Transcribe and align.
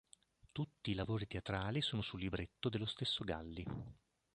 Tutti 0.51 0.89
i 0.89 0.93
lavori 0.95 1.27
teatrali 1.27 1.83
sono 1.83 2.01
su 2.01 2.17
libretto 2.17 2.69
dello 2.69 2.87
stesso 2.87 3.23
Galli. 3.23 3.63